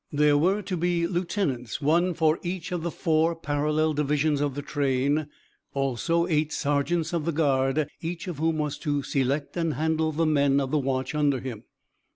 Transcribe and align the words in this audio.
There 0.11 0.35
were 0.35 0.63
to 0.63 0.75
be 0.75 1.05
lieutenants, 1.05 1.79
one 1.79 2.15
for 2.15 2.39
each 2.41 2.71
of 2.71 2.81
the 2.81 2.89
four 2.89 3.35
parallel 3.35 3.93
divisions 3.93 4.41
of 4.41 4.55
the 4.55 4.63
train; 4.63 5.27
also 5.75 6.25
eight 6.25 6.51
sergeants 6.51 7.13
of 7.13 7.23
the 7.23 7.31
guard, 7.31 7.87
each 8.01 8.27
of 8.27 8.39
whom 8.39 8.57
was 8.57 8.79
to 8.79 9.03
select 9.03 9.55
and 9.57 9.75
handle 9.75 10.11
the 10.11 10.25
men 10.25 10.59
of 10.59 10.71
the 10.71 10.79
watch 10.79 11.13
under 11.13 11.39
him. 11.39 11.65